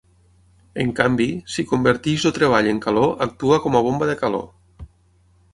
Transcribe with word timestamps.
En 0.83 0.93
canvi, 0.99 1.27
si 1.57 1.65
converteix 1.73 2.25
el 2.29 2.35
treball 2.39 2.71
en 2.73 2.81
calor, 2.89 3.15
actua 3.29 3.63
com 3.67 3.81
a 3.81 3.85
bomba 3.89 4.13
de 4.15 4.21
calor. 4.27 4.53